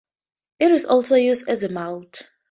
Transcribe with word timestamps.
It 0.57 0.71
is 0.71 0.87
also 0.87 1.15
used 1.15 1.47
as 1.47 1.61
a 1.61 1.69
mulch. 1.69 2.23